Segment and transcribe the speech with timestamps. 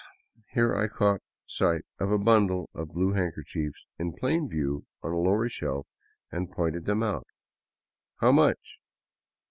[0.53, 5.15] Here I caught sight of a bundle of blue handkerchiefs in plain view on a
[5.19, 5.85] lower shelf,
[6.31, 7.27] and pointed them out."
[8.19, 8.79] How much